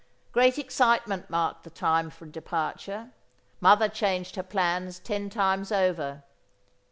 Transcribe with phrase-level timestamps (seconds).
[0.31, 3.11] Great excitement marked the time for departure.
[3.59, 6.23] Mother changed her plans ten times over.